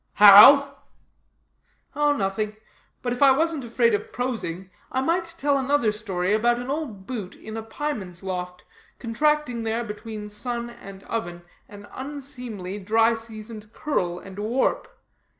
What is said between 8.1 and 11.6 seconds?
loft, contracting there between sun and oven